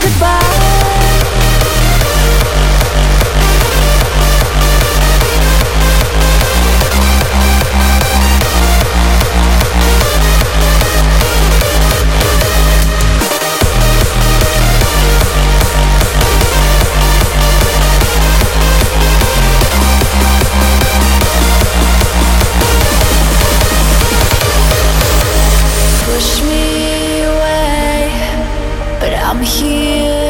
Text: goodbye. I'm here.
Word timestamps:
goodbye. 0.00 1.01
I'm 29.32 29.40
here. 29.40 30.21